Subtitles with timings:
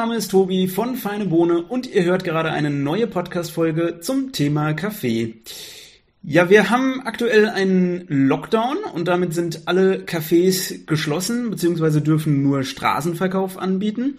[0.00, 4.72] Name ist Tobi von Feine Bohne und ihr hört gerade eine neue Podcast-Folge zum Thema
[4.72, 5.34] Kaffee.
[6.22, 12.00] Ja, wir haben aktuell einen Lockdown und damit sind alle Cafés geschlossen bzw.
[12.00, 14.16] dürfen nur Straßenverkauf anbieten.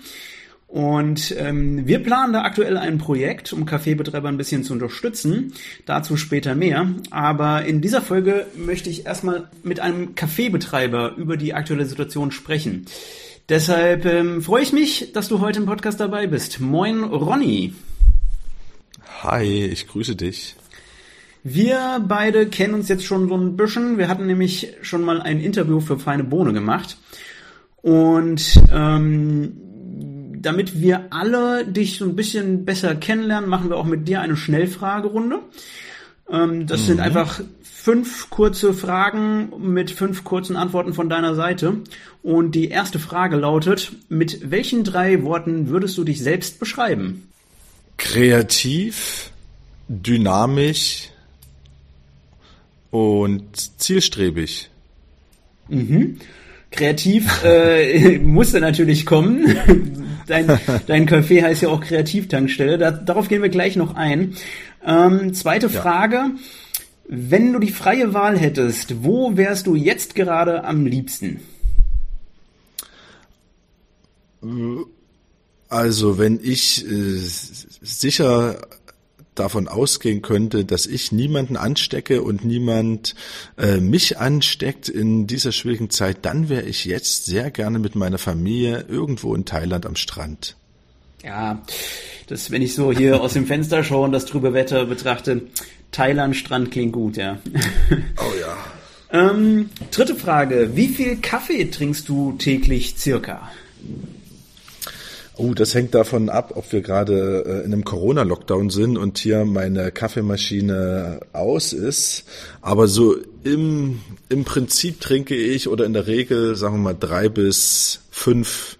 [0.68, 5.54] Und ähm, wir planen da aktuell ein Projekt, um Kaffeebetreiber ein bisschen zu unterstützen.
[5.88, 6.94] Dazu später mehr.
[7.10, 12.86] Aber in dieser Folge möchte ich erstmal mit einem Kaffeebetreiber über die aktuelle Situation sprechen.
[13.50, 16.60] Deshalb ähm, freue ich mich, dass du heute im Podcast dabei bist.
[16.60, 17.74] Moin, Ronny.
[19.24, 20.56] Hi, ich grüße dich.
[21.44, 23.98] Wir beide kennen uns jetzt schon so ein bisschen.
[23.98, 26.98] Wir hatten nämlich schon mal ein Interview für Feine Bohne gemacht.
[27.82, 29.54] Und ähm,
[30.42, 34.38] damit wir alle dich so ein bisschen besser kennenlernen, machen wir auch mit dir eine
[34.38, 35.40] Schnellfragerunde.
[36.30, 36.86] Ähm, das mhm.
[36.86, 37.42] sind einfach
[37.84, 41.78] fünf kurze Fragen mit fünf kurzen Antworten von deiner Seite.
[42.22, 47.28] Und die erste Frage lautet, mit welchen drei Worten würdest du dich selbst beschreiben?
[47.98, 49.32] Kreativ,
[49.88, 51.10] dynamisch
[52.92, 54.70] und zielstrebig.
[55.68, 56.20] Mhm.
[56.70, 59.56] Kreativ äh, musste natürlich kommen.
[60.28, 62.78] Dein, dein Café heißt ja auch Kreativtankstelle.
[62.78, 64.36] Da, darauf gehen wir gleich noch ein.
[64.86, 65.82] Ähm, zweite ja.
[65.82, 66.30] Frage.
[67.14, 71.42] Wenn du die freie Wahl hättest, wo wärst du jetzt gerade am liebsten?
[75.68, 77.18] Also, wenn ich äh,
[77.82, 78.62] sicher
[79.36, 83.14] davon ausgehen könnte, dass ich niemanden anstecke und niemand
[83.58, 88.20] äh, mich ansteckt in dieser schwierigen Zeit, dann wäre ich jetzt sehr gerne mit meiner
[88.20, 90.56] Familie irgendwo in Thailand am Strand.
[91.26, 91.62] Ja,
[92.28, 95.42] das, wenn ich so hier aus dem Fenster schaue und das trübe Wetter betrachte,
[95.92, 97.38] Thailand Strand klingt gut, ja.
[98.18, 99.30] Oh ja.
[99.30, 103.50] ähm, dritte Frage: Wie viel Kaffee trinkst du täglich circa?
[105.38, 109.44] Oh, das hängt davon ab, ob wir gerade äh, in einem Corona-Lockdown sind und hier
[109.46, 112.26] meine Kaffeemaschine aus ist.
[112.62, 117.28] Aber so im, im Prinzip trinke ich oder in der Regel, sagen wir mal, drei
[117.28, 118.78] bis fünf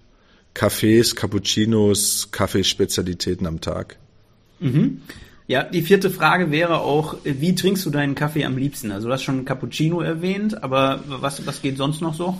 [0.54, 3.96] Kaffees, Cappuccinos, Kaffeespezialitäten am Tag.
[4.60, 5.00] Mhm.
[5.48, 8.92] Ja, die vierte Frage wäre auch, wie trinkst du deinen Kaffee am liebsten?
[8.92, 12.38] Also du hast schon Cappuccino erwähnt, aber was, was geht sonst noch so?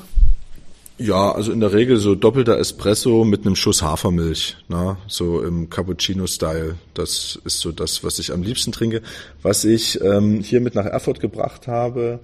[0.98, 4.98] Ja, also in der Regel so doppelter Espresso mit einem Schuss Hafermilch, ne?
[5.08, 6.76] so im Cappuccino-Style.
[6.94, 9.02] Das ist so das, was ich am liebsten trinke.
[9.42, 12.20] Was ich ähm, hier mit nach Erfurt gebracht habe,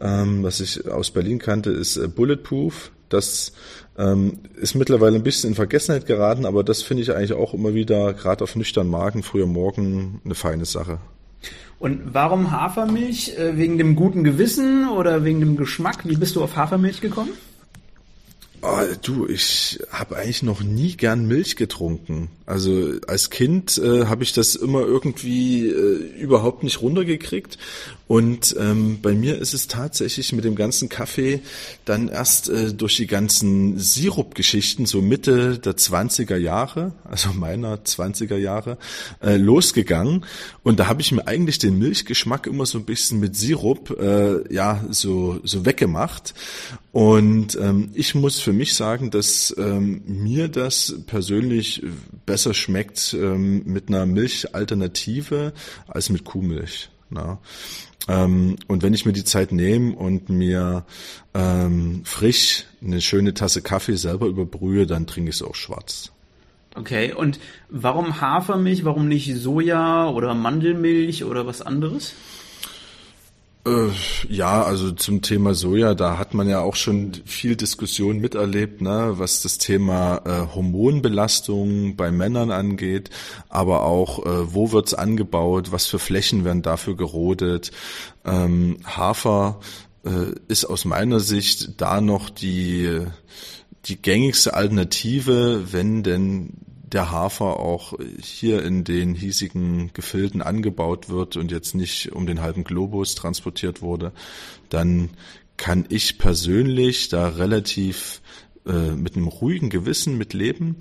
[0.00, 2.92] ähm, was ich aus Berlin kannte, ist äh, Bulletproof.
[3.10, 3.52] Das
[3.98, 7.74] ähm, ist mittlerweile ein bisschen in Vergessenheit geraten, aber das finde ich eigentlich auch immer
[7.74, 10.98] wieder, gerade auf nüchternen Magen, früher Morgen, eine feine Sache.
[11.78, 13.36] Und warum Hafermilch?
[13.38, 16.08] Äh, wegen dem guten Gewissen oder wegen dem Geschmack?
[16.08, 17.30] Wie bist du auf Hafermilch gekommen?
[18.62, 22.28] Oh, du, ich habe eigentlich noch nie gern Milch getrunken.
[22.50, 27.58] Also als Kind äh, habe ich das immer irgendwie äh, überhaupt nicht runtergekriegt.
[28.08, 31.42] Und ähm, bei mir ist es tatsächlich mit dem ganzen Kaffee
[31.84, 38.36] dann erst äh, durch die ganzen Sirup-Geschichten so Mitte der 20er Jahre, also meiner 20er
[38.36, 38.78] Jahre,
[39.22, 40.24] äh, losgegangen.
[40.64, 44.52] Und da habe ich mir eigentlich den Milchgeschmack immer so ein bisschen mit Sirup äh,
[44.52, 46.34] ja so so weggemacht.
[46.90, 51.84] Und ähm, ich muss für mich sagen, dass ähm, mir das persönlich
[52.26, 55.52] besser schmeckt ähm, mit einer Milchalternative
[55.86, 56.90] als mit Kuhmilch.
[57.10, 57.38] Na?
[58.08, 60.84] Ähm, und wenn ich mir die Zeit nehme und mir
[61.34, 66.12] ähm, frisch eine schöne Tasse Kaffee selber überbrühe, dann trinke ich es auch schwarz.
[66.76, 72.14] Okay, und warum Hafermilch, warum nicht Soja oder Mandelmilch oder was anderes?
[73.66, 73.90] Äh,
[74.28, 79.14] ja, also zum Thema Soja, da hat man ja auch schon viel Diskussion miterlebt, ne,
[79.16, 83.10] was das Thema äh, Hormonbelastung bei Männern angeht,
[83.50, 87.70] aber auch äh, wo wird's angebaut, was für Flächen werden dafür gerodet.
[88.24, 89.60] Ähm, Hafer
[90.04, 93.00] äh, ist aus meiner Sicht da noch die
[93.86, 96.52] die gängigste Alternative, wenn denn
[96.92, 102.40] der Hafer auch hier in den hiesigen Gefilden angebaut wird und jetzt nicht um den
[102.40, 104.12] halben Globus transportiert wurde,
[104.68, 105.10] dann
[105.56, 108.22] kann ich persönlich da relativ
[108.70, 110.76] äh, mit einem ruhigen Gewissen mitleben.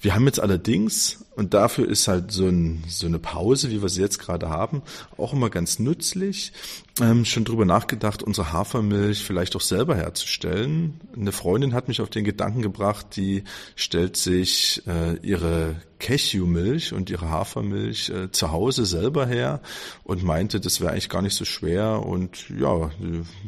[0.00, 3.88] Wir haben jetzt allerdings, und dafür ist halt so, ein, so eine Pause, wie wir
[3.88, 4.82] sie jetzt gerade haben,
[5.16, 6.52] auch immer ganz nützlich,
[7.00, 11.00] ähm, schon drüber nachgedacht, unsere Hafermilch vielleicht auch selber herzustellen.
[11.16, 13.42] Eine Freundin hat mich auf den Gedanken gebracht, die
[13.74, 19.60] stellt sich äh, ihre Cashewmilch und ihre Hafermilch äh, zu Hause selber her
[20.04, 22.90] und meinte, das wäre eigentlich gar nicht so schwer und ja,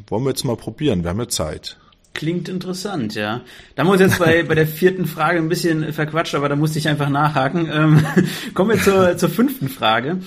[0.08, 1.78] wollen wir jetzt mal probieren, wir haben ja Zeit.
[2.14, 3.40] Klingt interessant, ja.
[3.74, 6.54] Da haben wir uns jetzt bei, bei der vierten Frage ein bisschen verquatscht, aber da
[6.54, 7.68] musste ich einfach nachhaken.
[7.70, 8.06] Ähm,
[8.54, 10.18] kommen wir zur, zur fünften Frage.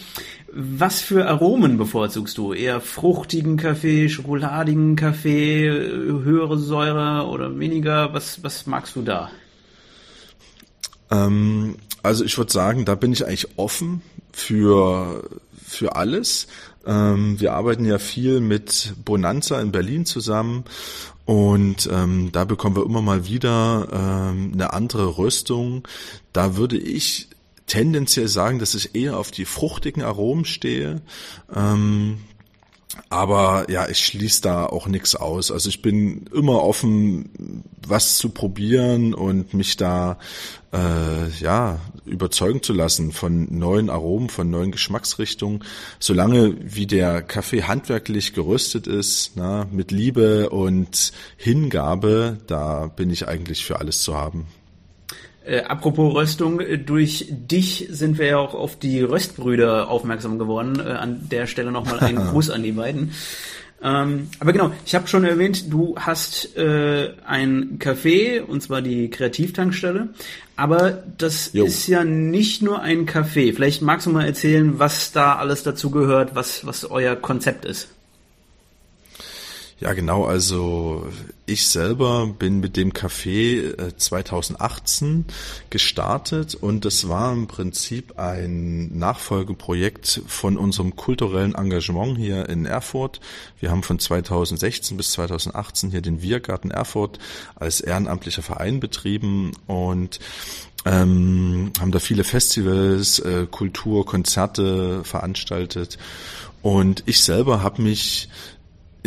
[0.51, 2.51] Was für Aromen bevorzugst du?
[2.53, 8.13] Eher fruchtigen Kaffee, schokoladigen Kaffee, höhere Säure oder weniger?
[8.13, 9.31] Was, was magst du da?
[11.09, 14.01] Ähm, also ich würde sagen, da bin ich eigentlich offen
[14.33, 15.23] für,
[15.65, 16.47] für alles.
[16.85, 20.65] Ähm, wir arbeiten ja viel mit Bonanza in Berlin zusammen
[21.27, 25.85] und ähm, da bekommen wir immer mal wieder ähm, eine andere Röstung.
[26.31, 27.27] Da würde ich
[27.65, 31.01] tendenziell sagen, dass ich eher auf die fruchtigen Aromen stehe.
[31.53, 32.19] Ähm,
[33.09, 35.51] aber ja, ich schließe da auch nichts aus.
[35.51, 40.17] Also ich bin immer offen, was zu probieren und mich da
[40.73, 45.63] äh, ja überzeugen zu lassen von neuen Aromen, von neuen Geschmacksrichtungen.
[45.99, 53.27] Solange wie der Kaffee handwerklich geröstet ist, na, mit Liebe und Hingabe, da bin ich
[53.27, 54.47] eigentlich für alles zu haben.
[55.47, 60.79] Äh, apropos Röstung, äh, durch dich sind wir ja auch auf die Röstbrüder aufmerksam geworden.
[60.79, 63.13] Äh, an der Stelle nochmal einen Gruß an die beiden.
[63.81, 69.09] Ähm, aber genau, ich habe schon erwähnt, du hast äh, ein Café, und zwar die
[69.09, 70.09] Kreativtankstelle.
[70.57, 71.65] Aber das jo.
[71.65, 73.53] ist ja nicht nur ein Café.
[73.53, 77.89] Vielleicht magst du mal erzählen, was da alles dazu gehört, was, was euer Konzept ist.
[79.79, 80.25] Ja, genau.
[80.25, 81.07] Also
[81.45, 85.31] ich selber bin mit dem Café 2018 äh,
[85.69, 93.19] gestartet und das war im Prinzip ein Nachfolgeprojekt von unserem kulturellen Engagement hier in Erfurt.
[93.59, 97.19] Wir haben von 2016 bis 2018 hier den Wirgarten Erfurt
[97.55, 100.19] als ehrenamtlicher Verein betrieben und
[100.85, 105.99] ähm, haben da viele Festivals, äh, Kultur, Konzerte veranstaltet.
[106.63, 108.27] Und ich selber habe mich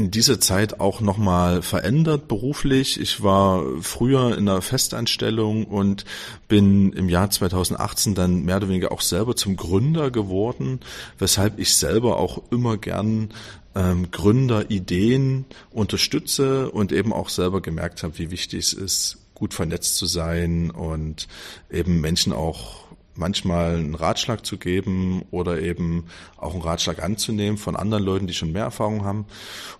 [0.00, 2.98] in dieser Zeit auch nochmal verändert beruflich.
[2.98, 6.06] Ich war früher in einer Festanstellung und
[6.48, 10.80] bin im Jahr 2018 dann mehr oder weniger auch selber zum Gründer geworden,
[11.18, 13.28] weshalb ich selber auch immer gern
[13.74, 19.96] ähm, Gründerideen unterstütze und eben auch selber gemerkt habe, wie wichtig es ist, gut vernetzt
[19.96, 21.28] zu sein und
[21.70, 22.89] eben Menschen auch
[23.20, 26.06] manchmal einen Ratschlag zu geben oder eben
[26.36, 29.26] auch einen Ratschlag anzunehmen von anderen Leuten, die schon mehr Erfahrung haben.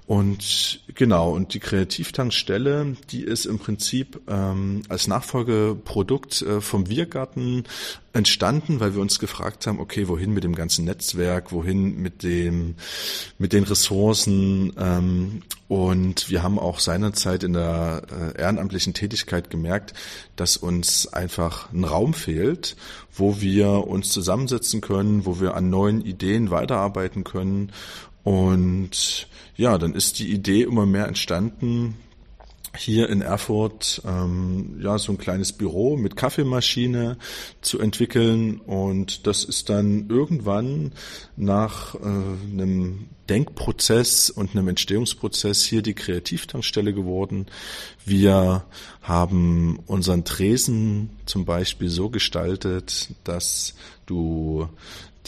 [0.06, 7.64] Und genau, und die Kreativtankstelle, die ist im Prinzip ähm, als Nachfolgeprodukt äh, vom Wirgarten
[8.12, 12.74] entstanden, weil wir uns gefragt haben, okay, wohin mit dem ganzen Netzwerk, wohin mit dem,
[13.38, 14.72] mit den Ressourcen.
[14.78, 19.94] Ähm, und wir haben auch seinerzeit in der äh, ehrenamtlichen Tätigkeit gemerkt,
[20.34, 22.74] dass uns einfach ein Raum fehlt,
[23.12, 27.70] wo wir uns zusammensetzen können, wo wir an neuen Ideen weiterarbeiten können.
[28.24, 31.96] Und ja, dann ist die Idee immer mehr entstanden,
[32.76, 37.16] hier in Erfurt ähm, ja so ein kleines Büro mit Kaffeemaschine
[37.60, 40.92] zu entwickeln und das ist dann irgendwann
[41.36, 47.46] nach äh, einem Denkprozess und einem Entstehungsprozess hier die Kreativtankstelle geworden.
[48.04, 48.64] Wir
[49.02, 53.74] haben unseren Tresen zum Beispiel so gestaltet, dass
[54.06, 54.68] du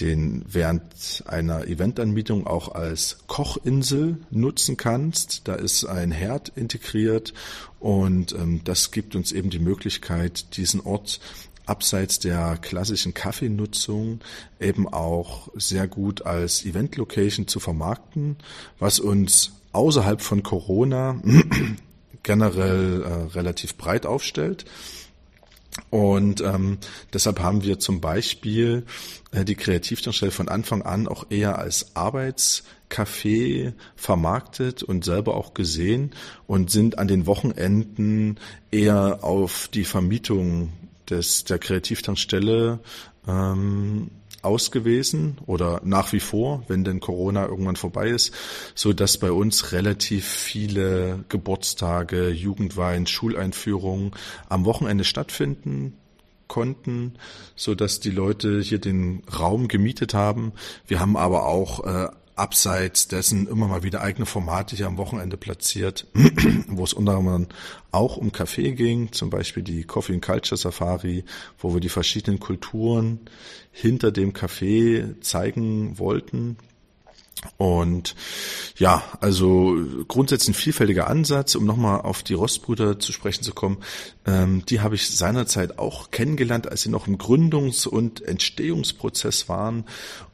[0.01, 0.83] den während
[1.27, 5.47] einer Eventanmietung auch als Kochinsel nutzen kannst.
[5.49, 7.35] Da ist ein Herd integriert
[7.79, 11.21] und ähm, das gibt uns eben die Möglichkeit, diesen Ort
[11.67, 14.21] abseits der klassischen Kaffeenutzung
[14.61, 18.37] eben auch sehr gut als Event-Location zu vermarkten,
[18.79, 21.21] was uns außerhalb von Corona
[22.23, 24.65] generell äh, relativ breit aufstellt.
[25.91, 26.79] Und ähm,
[27.13, 28.85] deshalb haben wir zum Beispiel
[29.31, 36.13] äh, die Kreativdarstelle von Anfang an auch eher als Arbeitscafé vermarktet und selber auch gesehen
[36.47, 38.39] und sind an den Wochenenden
[38.71, 40.73] eher auf die Vermietung
[41.09, 42.81] des der Kreativtankstelle
[43.27, 44.11] ähm,
[44.43, 48.35] ausgewiesen oder nach wie vor, wenn denn Corona irgendwann vorbei ist,
[48.75, 54.13] so dass bei uns relativ viele Geburtstage, Jugendwein, Schuleinführungen
[54.49, 55.97] am Wochenende stattfinden
[56.49, 57.15] konnten,
[57.57, 60.53] so dass die Leute hier den Raum gemietet haben.
[60.87, 65.37] Wir haben aber auch äh, abseits dessen immer mal wieder eigene Formate hier am Wochenende
[65.37, 66.07] platziert,
[66.69, 67.47] wo es unter anderem
[67.91, 71.25] auch um Kaffee ging, zum Beispiel die Coffee and Culture Safari,
[71.59, 73.21] wo wir die verschiedenen Kulturen
[73.71, 76.57] hinter dem Kaffee zeigen wollten.
[77.57, 78.15] Und
[78.77, 83.79] ja, also grundsätzlich ein vielfältiger Ansatz, um nochmal auf die Rostbrüder zu sprechen zu kommen.
[84.27, 89.85] Ähm, die habe ich seinerzeit auch kennengelernt, als sie noch im Gründungs- und Entstehungsprozess waren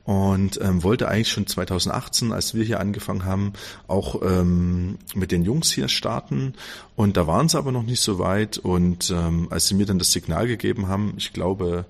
[0.04, 3.52] und ähm, wollte eigentlich schon 2018, als wir hier angefangen haben,
[3.88, 6.54] auch ähm, mit den Jungs hier starten.
[6.96, 8.58] Und da waren sie aber noch nicht so weit.
[8.58, 11.84] Und ähm, als sie mir dann das Signal gegeben haben, ich glaube,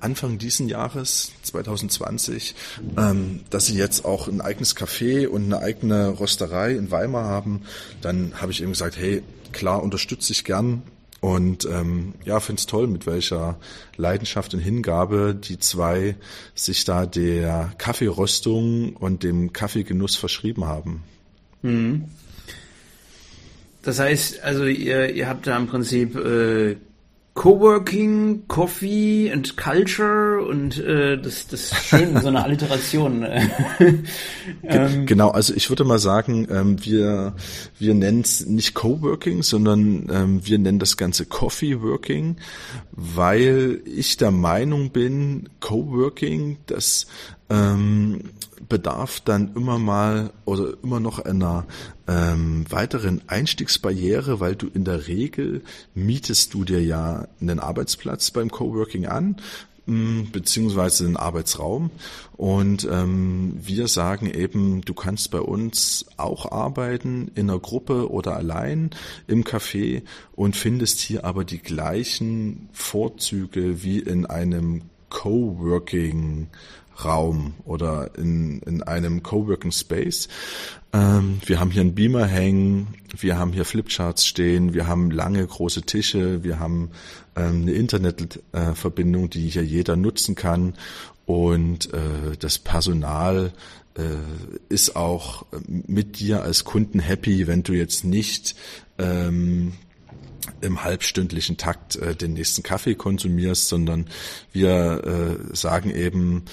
[0.00, 2.54] Anfang diesen Jahres, 2020,
[2.96, 7.62] ähm, dass sie jetzt auch ein eigenes Café und eine eigene Rösterei in Weimar haben,
[8.00, 9.22] dann habe ich eben gesagt, hey,
[9.52, 10.82] klar, unterstütze ich gern.
[11.20, 13.58] Und ähm, ja, finde es toll, mit welcher
[13.96, 16.14] Leidenschaft und Hingabe die zwei
[16.54, 21.02] sich da der Kaffeeröstung und dem Kaffeegenuss verschrieben haben.
[21.62, 22.04] Mhm.
[23.82, 26.76] Das heißt, also ihr, ihr habt da im Prinzip äh,
[27.38, 33.24] Coworking, Coffee and Culture und äh, das, das ist schön, so eine Alliteration.
[34.64, 37.36] ähm, genau, also ich würde mal sagen, ähm, wir,
[37.78, 42.38] wir nennen es nicht Coworking, sondern ähm, wir nennen das Ganze Coffee Working,
[42.90, 47.06] weil ich der Meinung bin, Coworking, das
[47.50, 48.30] ähm,
[48.68, 51.66] bedarf dann immer mal oder immer noch einer
[52.06, 55.62] ähm, weiteren Einstiegsbarriere, weil du in der Regel
[55.94, 59.36] mietest du dir ja einen Arbeitsplatz beim Coworking an
[59.86, 61.90] mm, beziehungsweise einen Arbeitsraum.
[62.36, 68.36] Und ähm, wir sagen eben, du kannst bei uns auch arbeiten in einer Gruppe oder
[68.36, 68.90] allein
[69.26, 70.02] im Café
[70.34, 76.48] und findest hier aber die gleichen Vorzüge wie in einem Coworking
[77.04, 80.28] Raum oder in, in einem Coworking Space.
[80.92, 85.46] Ähm, wir haben hier einen Beamer hängen, wir haben hier Flipcharts stehen, wir haben lange
[85.46, 86.90] große Tische, wir haben
[87.36, 90.74] ähm, eine Internetverbindung, äh, die hier jeder nutzen kann
[91.26, 93.52] und äh, das Personal
[93.94, 94.02] äh,
[94.68, 98.54] ist auch mit dir als Kunden happy, wenn du jetzt nicht
[98.98, 99.74] ähm,
[100.60, 104.06] im halbstündlichen Takt äh, den nächsten Kaffee konsumierst, sondern
[104.52, 106.44] wir äh, sagen eben,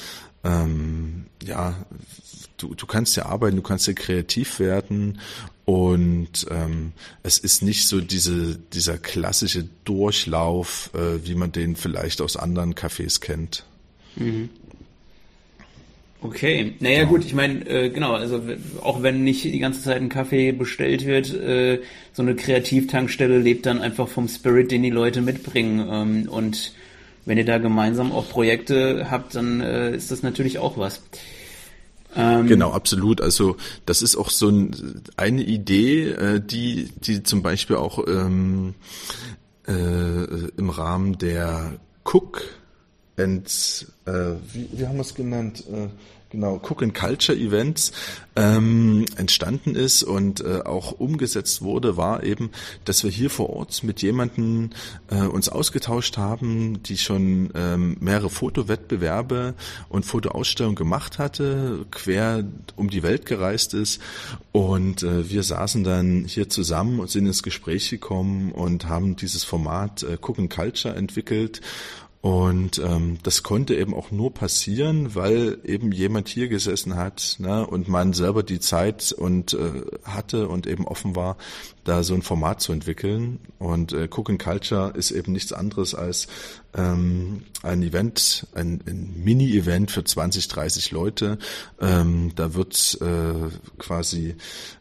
[0.45, 1.75] ähm, ja,
[2.57, 5.19] du, du kannst ja arbeiten, du kannst ja kreativ werden
[5.65, 12.21] und ähm, es ist nicht so diese, dieser klassische Durchlauf, äh, wie man den vielleicht
[12.21, 13.65] aus anderen Cafés kennt.
[14.15, 14.49] Mhm.
[16.21, 17.03] Okay, naja ja.
[17.03, 18.41] gut, ich meine, äh, genau, also
[18.81, 21.81] auch wenn nicht die ganze Zeit ein Kaffee bestellt wird, äh,
[22.13, 25.87] so eine Kreativtankstelle lebt dann einfach vom Spirit, den die Leute mitbringen.
[25.87, 26.73] Ähm, und
[27.25, 31.01] wenn ihr da gemeinsam auch Projekte habt, dann äh, ist das natürlich auch was.
[32.15, 33.19] Ähm, genau, absolut.
[33.19, 38.73] Also das ist auch so ein, eine Idee, äh, die, die zum Beispiel auch ähm,
[39.67, 39.71] äh,
[40.57, 41.73] im Rahmen der
[42.05, 42.43] Cook
[43.17, 44.11] and, äh,
[44.53, 45.63] wie, wie haben wir es genannt?
[45.71, 45.87] Äh,
[46.29, 47.91] genau, Cook and Culture Events
[48.35, 52.51] ähm, entstanden ist und äh, auch umgesetzt wurde, war eben,
[52.83, 54.71] dass wir hier vor Ort mit jemanden
[55.09, 59.53] äh, uns ausgetauscht haben, die schon ähm, mehrere Fotowettbewerbe
[59.89, 62.43] und Fotoausstellungen gemacht hatte, quer
[62.75, 64.01] um die Welt gereist ist.
[64.51, 69.43] Und äh, wir saßen dann hier zusammen und sind ins Gespräch gekommen und haben dieses
[69.43, 71.61] Format äh, Cook and Culture entwickelt
[72.25, 77.67] und ähm, das konnte eben auch nur passieren, weil eben jemand hier gesessen hat ne,
[77.67, 81.37] und man selber die Zeit und äh, hatte und eben offen war,
[81.85, 83.39] da so ein Format zu entwickeln.
[83.57, 86.27] Und äh, Cook and Culture ist eben nichts anderes als
[86.75, 91.37] ähm, ein Event, ein, ein Mini-Event für 20, 30 Leute.
[91.79, 94.35] Ähm, da wird äh, quasi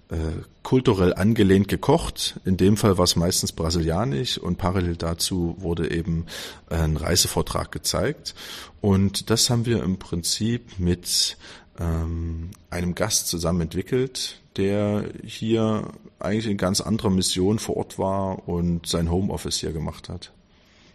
[0.09, 0.17] äh,
[0.63, 2.41] kulturell angelehnt gekocht.
[2.45, 6.27] In dem Fall war es meistens brasilianisch und parallel dazu wurde eben
[6.69, 8.35] ein Reisevortrag gezeigt.
[8.81, 11.37] Und das haben wir im Prinzip mit
[11.79, 15.89] ähm, einem Gast zusammen entwickelt, der hier
[16.19, 20.33] eigentlich in ganz anderer Mission vor Ort war und sein Homeoffice hier gemacht hat.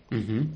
[0.10, 0.54] Mhm.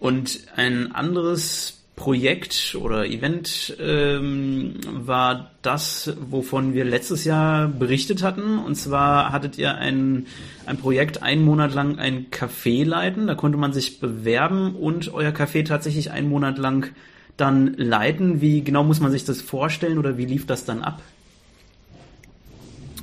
[0.00, 8.58] Und ein anderes Projekt oder Event ähm, war das, wovon wir letztes Jahr berichtet hatten.
[8.58, 10.26] Und zwar hattet ihr ein,
[10.66, 13.26] ein Projekt, einen Monat lang ein Café leiten.
[13.26, 16.92] Da konnte man sich bewerben und euer Café tatsächlich einen Monat lang
[17.36, 18.40] dann leiten.
[18.40, 21.00] Wie genau muss man sich das vorstellen oder wie lief das dann ab?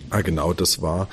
[0.10, 1.08] Ah, genau, das war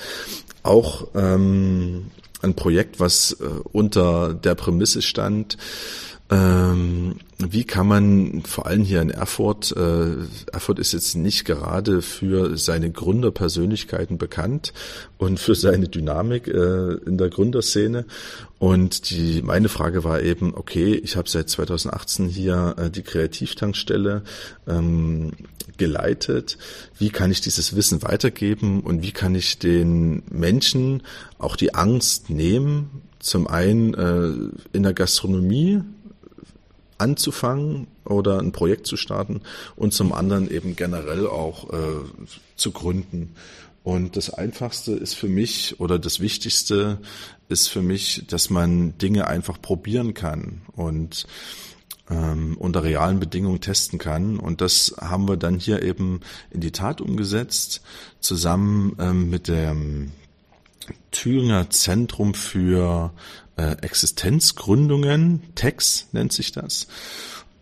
[0.62, 2.06] auch ähm,
[2.42, 5.56] ein Projekt, was äh, unter der Prämisse stand,
[6.28, 10.16] ähm, wie kann man vor allem hier in Erfurt, äh,
[10.52, 14.72] Erfurt ist jetzt nicht gerade für seine Gründerpersönlichkeiten bekannt
[15.18, 18.06] und für seine Dynamik äh, in der Gründerszene.
[18.58, 24.22] Und die meine Frage war eben, okay, ich habe seit 2018 hier äh, die Kreativtankstelle
[24.66, 25.32] ähm,
[25.76, 26.58] geleitet.
[26.98, 31.02] Wie kann ich dieses Wissen weitergeben und wie kann ich den Menschen
[31.38, 35.82] auch die Angst nehmen, zum einen äh, in der Gastronomie
[36.98, 39.42] anzufangen oder ein Projekt zu starten
[39.76, 41.76] und zum anderen eben generell auch äh,
[42.56, 43.34] zu gründen.
[43.82, 46.98] Und das Einfachste ist für mich oder das Wichtigste
[47.48, 51.26] ist für mich, dass man Dinge einfach probieren kann und
[52.10, 54.38] ähm, unter realen Bedingungen testen kann.
[54.38, 57.82] Und das haben wir dann hier eben in die Tat umgesetzt,
[58.20, 60.12] zusammen ähm, mit dem
[61.10, 63.12] Thüringer Zentrum für
[63.56, 66.86] äh, Existenzgründungen, TEX nennt sich das.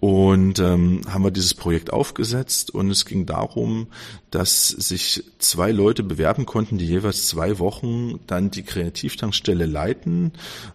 [0.00, 3.86] Und ähm, haben wir dieses Projekt aufgesetzt und es ging darum,
[4.30, 10.32] dass sich zwei Leute bewerben konnten, die jeweils zwei Wochen dann die Kreativtankstelle leiten,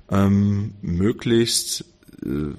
[0.10, 1.86] ähm, möglichst
[2.26, 2.54] äh,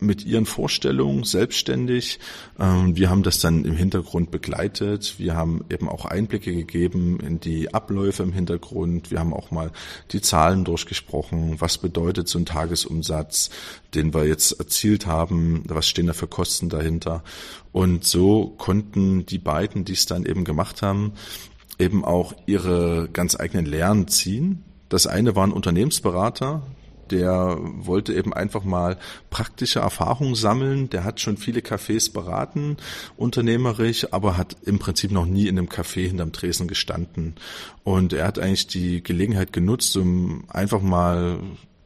[0.00, 2.18] mit ihren Vorstellungen selbstständig.
[2.58, 5.14] Ähm, wir haben das dann im Hintergrund begleitet.
[5.18, 9.10] Wir haben eben auch Einblicke gegeben in die Abläufe im Hintergrund.
[9.10, 9.70] Wir haben auch mal
[10.12, 11.60] die Zahlen durchgesprochen.
[11.60, 13.50] Was bedeutet so ein Tagesumsatz,
[13.94, 15.62] den wir jetzt erzielt haben?
[15.66, 17.22] Was stehen da für Kosten dahinter?
[17.72, 21.12] Und so konnten die beiden, die es dann eben gemacht haben,
[21.78, 24.64] eben auch ihre ganz eigenen Lehren ziehen.
[24.88, 26.62] Das eine war ein Unternehmensberater,
[27.10, 28.98] der wollte eben einfach mal
[29.30, 30.90] praktische Erfahrungen sammeln.
[30.90, 32.76] Der hat schon viele Cafés beraten,
[33.16, 37.34] unternehmerisch, aber hat im Prinzip noch nie in einem Café hinterm Tresen gestanden.
[37.84, 41.40] Und er hat eigentlich die Gelegenheit genutzt, um einfach mal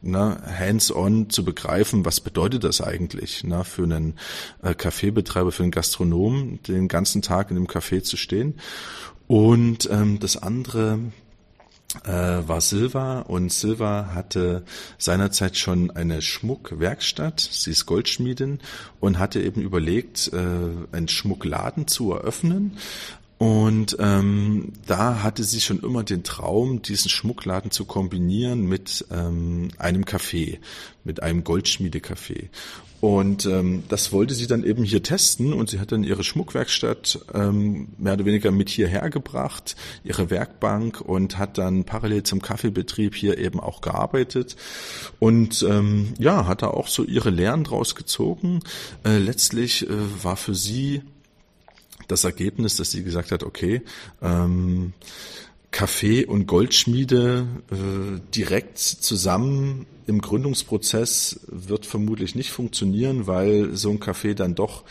[0.05, 4.15] ne, hands-on zu begreifen, was bedeutet das eigentlich ne, für einen
[4.61, 8.55] äh, Kaffeebetreiber, für einen Gastronomen, den ganzen Tag in einem Café zu stehen.
[9.27, 10.99] Und ähm, das andere
[12.03, 14.63] war Silva und Silva hatte
[14.97, 18.59] seinerzeit schon eine Schmuckwerkstatt, sie ist Goldschmiedin
[18.99, 20.37] und hatte eben überlegt, äh,
[20.91, 22.77] einen Schmuckladen zu eröffnen
[23.37, 29.69] und ähm, da hatte sie schon immer den Traum, diesen Schmuckladen zu kombinieren mit ähm,
[29.77, 30.59] einem Café,
[31.03, 32.47] mit einem Goldschmiedecafé.
[33.05, 37.19] Und ähm, das wollte sie dann eben hier testen und sie hat dann ihre Schmuckwerkstatt
[37.35, 43.13] ähm, mehr oder weniger mit hierher gebracht, ihre Werkbank und hat dann parallel zum Kaffeebetrieb
[43.13, 44.55] hier eben auch gearbeitet
[45.19, 48.61] und ähm, ja, hat da auch so ihre Lehren draus gezogen.
[49.03, 51.03] Äh, letztlich äh, war für sie
[52.07, 53.83] das Ergebnis, dass sie gesagt hat, okay,
[54.23, 54.93] ähm,
[55.75, 63.99] Kaffee und Goldschmiede äh, direkt zusammen im Gründungsprozess wird vermutlich nicht funktionieren, weil so ein
[63.99, 64.85] Café dann doch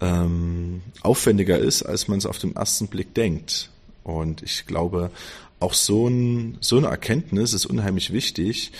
[0.00, 3.70] ähm, aufwendiger ist, als man es auf den ersten Blick denkt.
[4.02, 5.12] Und ich glaube,
[5.60, 8.72] auch so, ein, so eine Erkenntnis ist unheimlich wichtig,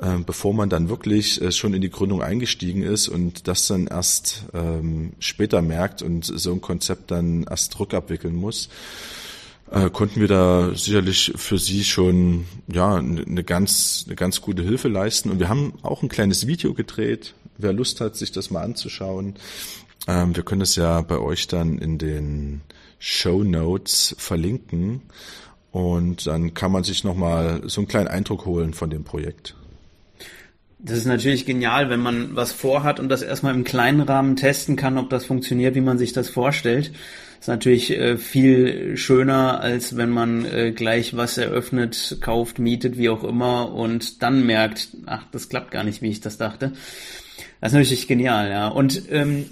[0.00, 3.86] äh, bevor man dann wirklich äh, schon in die Gründung eingestiegen ist und das dann
[3.86, 8.68] erst ähm, später merkt und so ein Konzept dann erst rückabwickeln muss
[9.70, 14.88] äh, konnten wir da sicherlich für Sie schon ja eine ganz eine ganz gute Hilfe
[14.88, 15.30] leisten.
[15.30, 17.34] Und wir haben auch ein kleines Video gedreht.
[17.58, 19.34] Wer Lust hat, sich das mal anzuschauen,
[20.06, 22.62] ähm, wir können es ja bei euch dann in den
[22.98, 25.02] Show Notes verlinken.
[25.72, 29.54] Und dann kann man sich nochmal so einen kleinen Eindruck holen von dem Projekt.
[30.82, 34.76] Das ist natürlich genial, wenn man was vorhat und das erstmal im kleinen Rahmen testen
[34.76, 36.92] kann, ob das funktioniert, wie man sich das vorstellt
[37.40, 43.08] ist natürlich äh, viel schöner, als wenn man äh, gleich was eröffnet, kauft, mietet, wie
[43.08, 46.72] auch immer und dann merkt, ach, das klappt gar nicht, wie ich das dachte.
[47.62, 48.68] Das ist natürlich genial, ja.
[48.68, 49.46] Und ähm,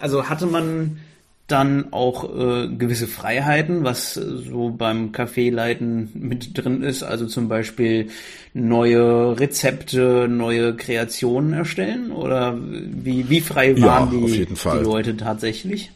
[0.00, 0.98] also hatte man
[1.46, 8.08] dann auch äh, gewisse Freiheiten, was so beim Kaffeeleiten mit drin ist, also zum Beispiel
[8.52, 15.92] neue Rezepte, neue Kreationen erstellen oder wie, wie frei waren ja, die, die Leute tatsächlich?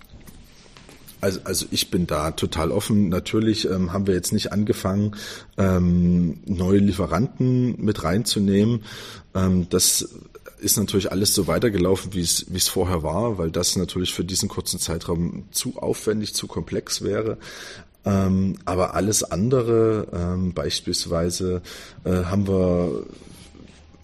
[1.21, 3.09] Also, also ich bin da total offen.
[3.09, 5.17] Natürlich ähm, haben wir jetzt nicht angefangen,
[5.59, 8.85] ähm, neue Lieferanten mit reinzunehmen.
[9.35, 10.15] Ähm, das
[10.61, 14.25] ist natürlich alles so weitergelaufen, wie es, wie es vorher war, weil das natürlich für
[14.25, 17.39] diesen kurzen Zeitraum zu aufwendig, zu komplex wäre.
[18.05, 21.63] Ähm, aber alles andere, ähm, beispielsweise
[22.05, 23.05] äh, haben wir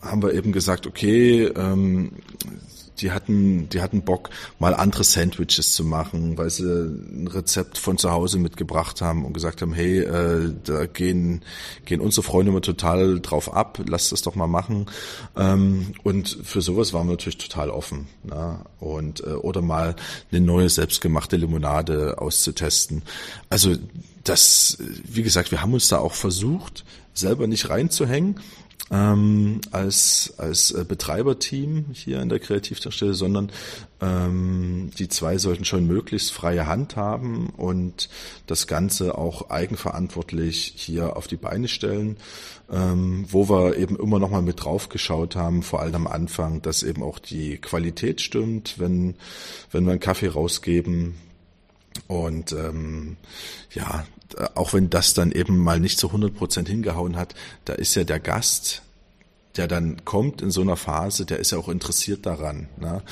[0.02, 2.12] haben wir eben gesagt, okay, ähm,
[3.00, 7.98] die hatten, die hatten Bock, mal andere Sandwiches zu machen, weil sie ein Rezept von
[7.98, 11.42] zu Hause mitgebracht haben und gesagt haben, hey, äh, da gehen,
[11.85, 14.87] gehen unsere Freunde immer total drauf ab, lasst das doch mal machen.
[15.37, 18.06] Ähm, und für sowas waren wir natürlich total offen.
[18.24, 18.61] Ne?
[18.80, 19.96] Und, äh, oder mal
[20.30, 23.02] eine neue selbstgemachte Limonade auszutesten.
[23.50, 23.74] Also
[24.24, 28.40] das, wie gesagt, wir haben uns da auch versucht, selber nicht reinzuhängen,
[28.90, 33.51] ähm, als, als äh, Betreiberteam hier in der Kreativtankstelle, sondern
[34.01, 38.09] ähm, die zwei sollten schon möglichst freie Hand haben und
[38.46, 42.16] das Ganze auch eigenverantwortlich hier auf die Beine stellen,
[42.70, 46.62] ähm, wo wir eben immer noch mal mit drauf geschaut haben, vor allem am Anfang,
[46.62, 49.16] dass eben auch die Qualität stimmt, wenn,
[49.72, 51.14] wenn wir einen Kaffee rausgeben,
[52.09, 53.16] und ähm,
[53.72, 54.04] ja,
[54.54, 58.04] auch wenn das dann eben mal nicht zu 100 Prozent hingehauen hat, da ist ja
[58.04, 58.82] der Gast,
[59.56, 62.68] der dann kommt in so einer Phase, der ist ja auch interessiert daran.
[62.78, 63.02] Ne?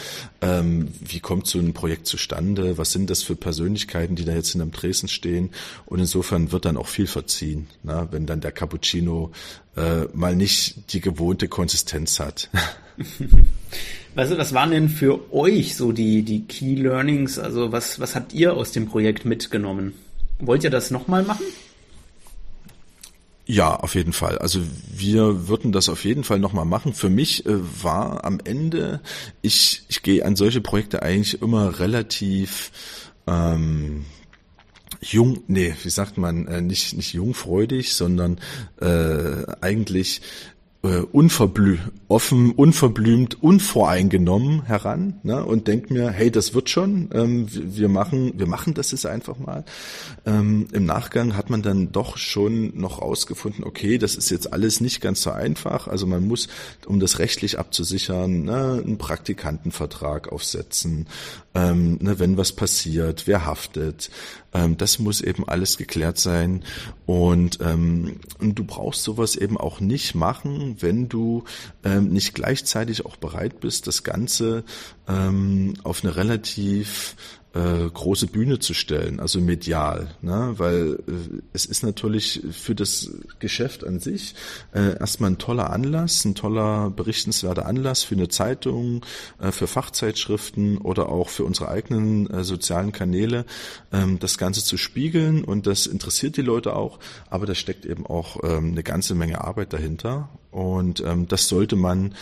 [0.40, 2.78] Ähm, wie kommt so ein Projekt zustande?
[2.78, 5.50] Was sind das für Persönlichkeiten, die da jetzt in einem Tresen stehen?
[5.86, 8.08] Und insofern wird dann auch viel verziehen, ne?
[8.10, 9.32] wenn dann der Cappuccino
[9.76, 12.50] äh, mal nicht die gewohnte Konsistenz hat.
[14.16, 17.36] Was, was waren denn für euch so die, die Key Learnings?
[17.40, 19.92] Also was, was habt ihr aus dem Projekt mitgenommen?
[20.38, 21.44] Wollt ihr das nochmal machen?
[23.46, 24.38] Ja, auf jeden Fall.
[24.38, 26.94] Also wir würden das auf jeden Fall nochmal machen.
[26.94, 29.00] Für mich äh, war am Ende,
[29.42, 32.72] ich, ich gehe an solche Projekte eigentlich immer relativ
[33.26, 34.06] ähm,
[35.02, 38.40] jung, nee, wie sagt man, äh, nicht, nicht jungfreudig, sondern
[38.80, 40.22] äh, eigentlich
[40.84, 47.46] äh, unverblü offen, unverblümt, unvoreingenommen heran ne, und denkt mir, hey, das wird schon, ähm,
[47.50, 49.64] wir machen, wir machen das jetzt einfach mal.
[50.26, 54.80] Ähm, Im Nachgang hat man dann doch schon noch rausgefunden, okay, das ist jetzt alles
[54.80, 55.88] nicht ganz so einfach.
[55.88, 56.48] Also man muss,
[56.86, 61.06] um das rechtlich abzusichern, ne, einen Praktikantenvertrag aufsetzen,
[61.54, 64.10] ähm, ne, wenn was passiert, wer haftet.
[64.54, 66.64] Ähm, das muss eben alles geklärt sein.
[67.06, 71.44] Und, ähm, du brauchst sowas eben auch nicht machen, wenn du
[71.84, 74.64] ähm, nicht gleichzeitig auch bereit bist, das Ganze
[75.08, 77.16] ähm, auf eine relativ
[77.54, 80.54] äh, große Bühne zu stellen, also medial, ne?
[80.56, 84.34] weil äh, es ist natürlich für das Geschäft an sich
[84.72, 89.06] äh, erstmal ein toller Anlass, ein toller berichtenswerter Anlass für eine Zeitung,
[89.40, 93.44] äh, für Fachzeitschriften oder auch für unsere eigenen äh, sozialen Kanäle,
[93.92, 95.44] ähm, das Ganze zu spiegeln.
[95.44, 96.98] Und das interessiert die Leute auch,
[97.30, 100.28] aber da steckt eben auch ähm, eine ganze Menge Arbeit dahinter.
[100.50, 102.14] Und ähm, das sollte man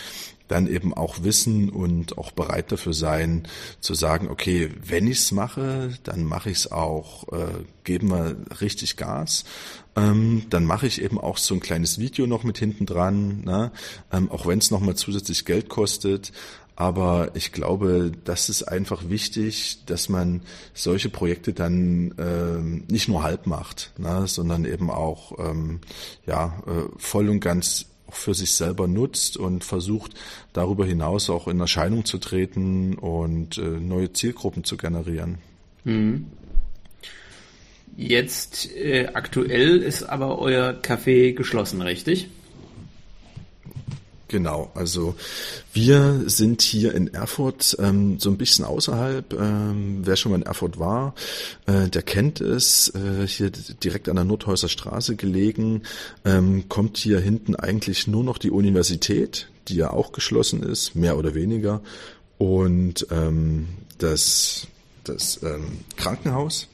[0.53, 3.49] dann eben auch wissen und auch bereit dafür sein,
[3.81, 9.45] zu sagen, okay, wenn ich's mache, dann mache ich's auch, äh, geben wir richtig Gas.
[9.97, 13.73] Ähm, dann mache ich eben auch so ein kleines Video noch mit hinten dran, ne?
[14.13, 16.33] ähm, auch wenn es nochmal zusätzlich Geld kostet.
[16.77, 20.43] Aber ich glaube, das ist einfach wichtig, dass man
[20.75, 25.81] solche Projekte dann ähm, nicht nur halb macht, ne, sondern eben auch ähm,
[26.27, 30.13] ja äh, voll und ganz für sich selber nutzt und versucht
[30.53, 35.39] darüber hinaus auch in Erscheinung zu treten und äh, neue Zielgruppen zu generieren.
[35.85, 36.27] Mhm.
[37.97, 42.31] Jetzt äh, aktuell ist aber euer Café geschlossen, richtig?
[44.33, 45.15] Genau, also
[45.75, 49.35] wir sind hier in Erfurt ähm, so ein bisschen außerhalb.
[49.35, 51.15] Ähm, wer schon mal in Erfurt war,
[51.67, 52.89] äh, der kennt es.
[52.95, 55.83] Äh, hier direkt an der Nordhäuser Straße gelegen,
[56.25, 61.19] ähm, kommt hier hinten eigentlich nur noch die Universität, die ja auch geschlossen ist, mehr
[61.19, 61.83] oder weniger,
[62.39, 63.69] und ähm,
[63.99, 64.67] das,
[65.05, 66.69] das ähm, Krankenhaus.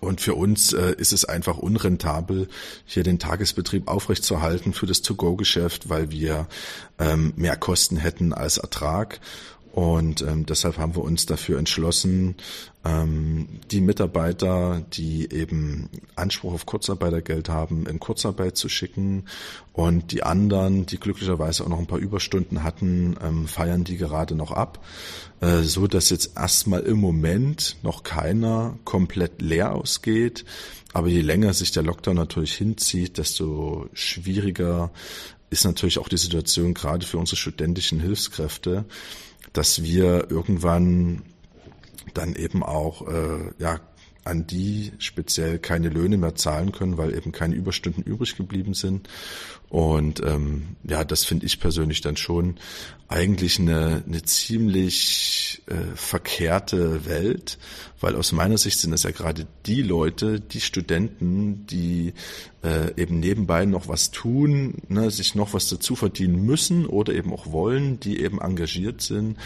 [0.00, 2.48] Und für uns äh, ist es einfach unrentabel,
[2.84, 6.48] hier den Tagesbetrieb aufrechtzuerhalten für das To-Go-Geschäft, weil wir
[6.98, 9.20] ähm, mehr Kosten hätten als Ertrag.
[9.76, 12.36] Und ähm, deshalb haben wir uns dafür entschlossen,
[12.82, 19.26] ähm, die Mitarbeiter, die eben Anspruch auf Kurzarbeitergeld haben, in Kurzarbeit zu schicken.
[19.74, 24.34] Und die anderen, die glücklicherweise auch noch ein paar Überstunden hatten, ähm, feiern die gerade
[24.34, 24.82] noch ab.
[25.42, 30.46] Äh, so dass jetzt erstmal im Moment noch keiner komplett leer ausgeht.
[30.94, 34.90] Aber je länger sich der Lockdown natürlich hinzieht, desto schwieriger
[35.50, 38.86] ist natürlich auch die Situation gerade für unsere studentischen Hilfskräfte
[39.56, 41.22] dass wir irgendwann
[42.14, 43.80] dann eben auch äh, ja
[44.26, 49.08] an die speziell keine Löhne mehr zahlen können, weil eben keine Überstunden übrig geblieben sind.
[49.68, 52.56] Und ähm, ja, das finde ich persönlich dann schon
[53.08, 57.58] eigentlich eine, eine ziemlich äh, verkehrte Welt,
[58.00, 62.14] weil aus meiner Sicht sind es ja gerade die Leute, die Studenten, die
[62.62, 67.32] äh, eben nebenbei noch was tun, ne, sich noch was dazu verdienen müssen oder eben
[67.32, 69.36] auch wollen, die eben engagiert sind.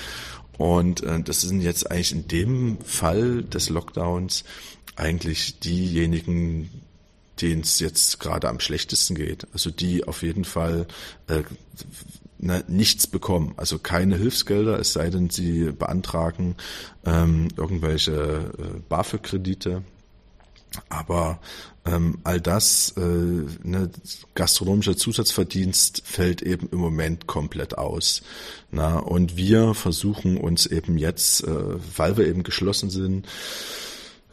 [0.60, 4.44] Und äh, das sind jetzt eigentlich in dem Fall des Lockdowns
[4.94, 6.68] eigentlich diejenigen,
[7.40, 9.46] denen es jetzt gerade am schlechtesten geht.
[9.54, 10.86] Also die auf jeden Fall
[11.28, 11.44] äh,
[12.36, 13.54] ne, nichts bekommen.
[13.56, 16.56] Also keine Hilfsgelder, es sei denn, sie beantragen
[17.06, 19.82] ähm, irgendwelche äh, BAföG-Kredite.
[20.90, 21.40] Aber
[21.90, 23.90] ähm, all das, äh, ne,
[24.34, 28.22] gastronomischer Zusatzverdienst fällt eben im Moment komplett aus.
[28.70, 31.48] Na, und wir versuchen uns eben jetzt, äh,
[31.96, 33.26] weil wir eben geschlossen sind,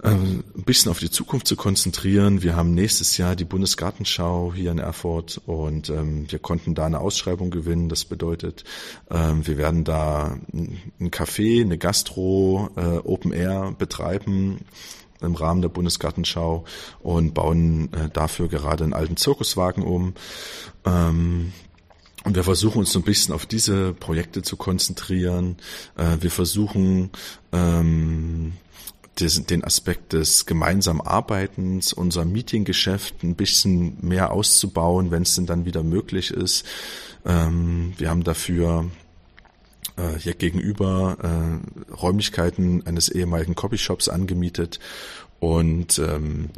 [0.03, 2.43] ähm, ein bisschen auf die Zukunft zu konzentrieren.
[2.43, 6.99] Wir haben nächstes Jahr die Bundesgartenschau hier in Erfurt und ähm, wir konnten da eine
[6.99, 7.89] Ausschreibung gewinnen.
[7.89, 8.63] Das bedeutet,
[9.09, 14.59] ähm, wir werden da ein Café, eine Gastro, äh, Open Air betreiben
[15.21, 16.65] im Rahmen der Bundesgartenschau
[16.99, 20.13] und bauen äh, dafür gerade einen alten Zirkuswagen um.
[20.85, 21.53] Ähm,
[22.23, 25.57] und wir versuchen uns so ein bisschen auf diese Projekte zu konzentrieren.
[25.95, 27.11] Äh, wir versuchen
[27.53, 28.53] ähm,
[29.19, 35.65] den Aspekt des gemeinsamen Arbeitens, unser Meetinggeschäft ein bisschen mehr auszubauen, wenn es denn dann
[35.65, 36.65] wieder möglich ist.
[37.25, 38.85] Ähm, wir haben dafür
[39.95, 44.79] äh, hier gegenüber äh, Räumlichkeiten eines ehemaligen Copyshops angemietet
[45.39, 46.49] und ähm,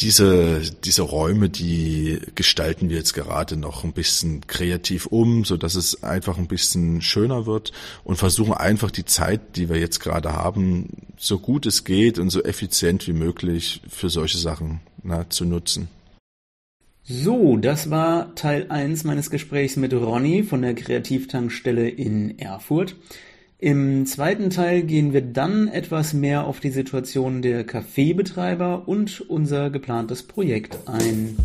[0.00, 5.76] diese, diese Räume, die gestalten wir jetzt gerade noch ein bisschen kreativ um, so dass
[5.76, 10.32] es einfach ein bisschen schöner wird und versuchen einfach die Zeit, die wir jetzt gerade
[10.32, 15.44] haben, so gut es geht und so effizient wie möglich für solche Sachen na, zu
[15.44, 15.88] nutzen.
[17.06, 22.96] So, das war Teil 1 meines Gesprächs mit Ronny von der Kreativtankstelle in Erfurt.
[23.58, 29.68] Im zweiten Teil gehen wir dann etwas mehr auf die Situation der Kaffeebetreiber und unser
[29.68, 31.36] geplantes Projekt ein.